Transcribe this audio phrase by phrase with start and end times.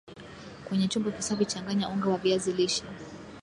[0.65, 2.83] kwenye chombo kisafi changanya unga wa viazi lishe